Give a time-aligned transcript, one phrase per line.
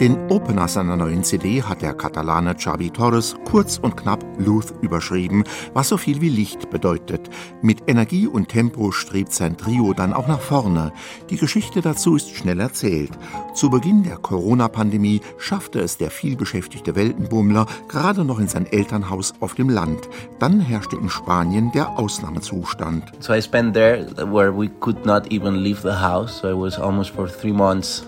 [0.00, 5.42] Den Opener seiner neuen CD hat der Katalane Xavi Torres kurz und knapp Luth überschrieben,
[5.74, 7.28] was so viel wie Licht bedeutet.
[7.62, 10.92] Mit Energie und Tempo strebt sein Trio dann auch nach vorne.
[11.30, 13.10] Die Geschichte dazu ist schnell erzählt.
[13.54, 19.56] Zu Beginn der Corona-Pandemie schaffte es der vielbeschäftigte Weltenbummler gerade noch in sein Elternhaus auf
[19.56, 20.08] dem Land.
[20.38, 23.14] Dann herrschte in Spanien der Ausnahmezustand.
[23.18, 26.38] So I spent there where we could not even leave the house.
[26.38, 28.06] So I was almost for three months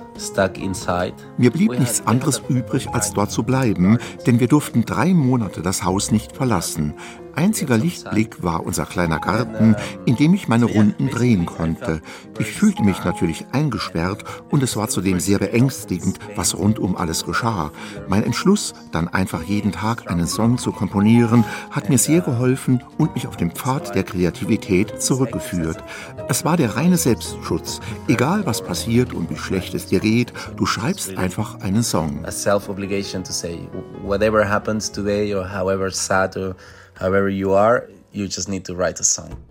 [1.38, 5.84] mir blieb nichts anderes übrig, als dort zu bleiben, denn wir durften drei Monate das
[5.84, 6.94] Haus nicht verlassen.
[7.34, 9.76] Einziger Lichtblick war unser kleiner Garten,
[10.06, 12.00] in dem ich meine Runden drehen konnte.
[12.38, 17.70] Ich fühlte mich natürlich eingesperrt und es war zudem sehr beängstigend, was rundum alles geschah.
[18.08, 23.14] Mein Entschluss, dann einfach jeden Tag einen Song zu komponieren, hat mir sehr geholfen und
[23.14, 25.82] mich auf den Pfad der Kreativität zurückgeführt.
[26.28, 27.80] Es war der reine Selbstschutz.
[28.08, 32.24] Egal was passiert und wie schlecht es dir geht, du schreibst einfach einen Song.
[32.24, 33.68] A self-obligation to say
[34.02, 36.54] whatever happens today or however sad or
[36.94, 39.42] however you are, you just need to write a song.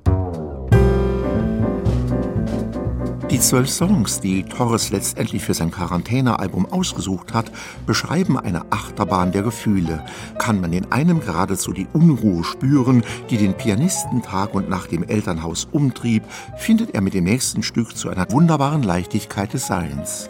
[3.31, 7.51] Die zwölf Songs, die Torres letztendlich für sein Quarantänealbum ausgesucht hat,
[7.85, 10.03] beschreiben eine Achterbahn der Gefühle.
[10.39, 15.03] Kann man in einem geradezu die Unruhe spüren, die den Pianisten Tag und Nacht im
[15.03, 16.23] Elternhaus umtrieb,
[16.57, 20.27] findet er mit dem nächsten Stück zu einer wunderbaren Leichtigkeit des Seins.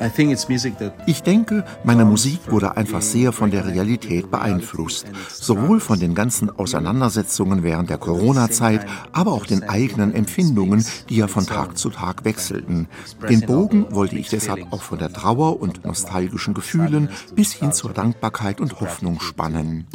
[1.05, 5.07] Ich denke, meine Musik wurde einfach sehr von der Realität beeinflusst.
[5.29, 11.29] Sowohl von den ganzen Auseinandersetzungen während der Corona-Zeit, aber auch den eigenen Empfindungen, die ja
[11.29, 12.88] von Tag zu Tag wechselten.
[13.27, 17.93] Den Bogen wollte ich deshalb auch von der Trauer und nostalgischen Gefühlen bis hin zur
[17.93, 19.87] Dankbarkeit und Hoffnung spannen.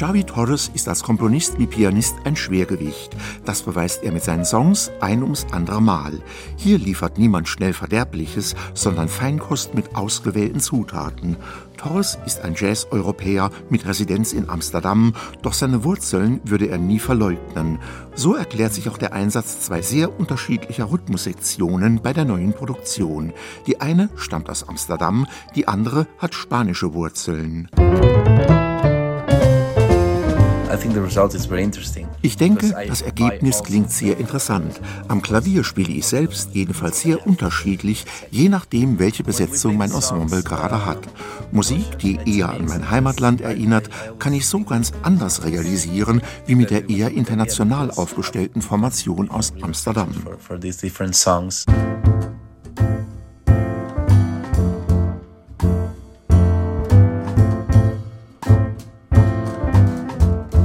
[0.00, 3.14] Xavi Torres ist als Komponist wie Pianist ein Schwergewicht.
[3.44, 6.22] Das beweist er mit seinen Songs ein ums andere Mal.
[6.56, 11.36] Hier liefert niemand schnell Verderbliches, sondern Feinkost mit ausgewählten Zutaten.
[11.76, 17.78] Torres ist ein Jazz-Europäer mit Residenz in Amsterdam, doch seine Wurzeln würde er nie verleugnen.
[18.14, 23.34] So erklärt sich auch der Einsatz zwei sehr unterschiedlicher Rhythmussektionen bei der neuen Produktion.
[23.66, 27.68] Die eine stammt aus Amsterdam, die andere hat spanische Wurzeln.
[32.22, 34.80] Ich denke, das Ergebnis klingt sehr interessant.
[35.08, 40.84] Am Klavier spiele ich selbst jedenfalls sehr unterschiedlich, je nachdem, welche Besetzung mein Ensemble gerade
[40.84, 41.00] hat.
[41.52, 43.88] Musik, die eher an mein Heimatland erinnert,
[44.18, 50.14] kann ich so ganz anders realisieren, wie mit der eher international aufgestellten Formation aus Amsterdam.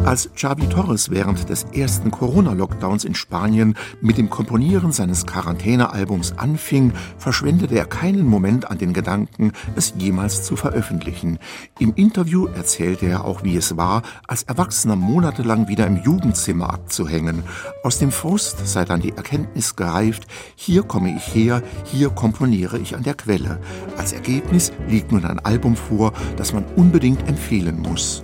[0.05, 6.93] Als Xavi Torres während des ersten Corona-Lockdowns in Spanien mit dem Komponieren seines Quarantänealbums anfing,
[7.17, 11.39] verschwendete er keinen Moment an den Gedanken, es jemals zu veröffentlichen.
[11.79, 17.41] Im Interview erzählte er auch, wie es war, als Erwachsener monatelang wieder im Jugendzimmer abzuhängen.
[17.83, 22.95] Aus dem Frust sei dann die Erkenntnis gereift, hier komme ich her, hier komponiere ich
[22.95, 23.59] an der Quelle.
[23.97, 28.23] Als Ergebnis liegt nun ein Album vor, das man unbedingt empfehlen muss.